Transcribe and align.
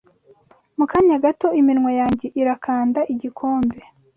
Mu 0.77 0.85
kanya 0.91 1.15
gato 1.23 1.47
iminwa 1.61 1.91
yanjye 1.99 2.27
irakanda 2.41 2.99
igikombe 3.13 3.79